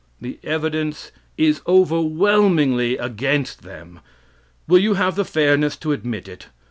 [0.19, 3.99] The evidence is overwhelmingly against them.
[4.67, 6.47] Will you have the fairness to admit it?